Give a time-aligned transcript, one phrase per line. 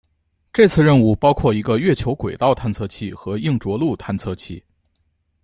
[0.51, 4.63] 这次任务包括一个月球轨道探测器和硬着陆探测器。